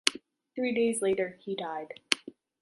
[0.55, 1.99] Three days later, he died.